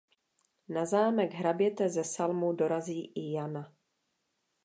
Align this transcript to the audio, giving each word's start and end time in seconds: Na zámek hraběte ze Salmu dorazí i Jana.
Na 0.69 0.85
zámek 0.85 1.31
hraběte 1.33 1.89
ze 1.89 2.03
Salmu 2.03 2.53
dorazí 2.53 3.05
i 3.15 3.31
Jana. 3.33 3.73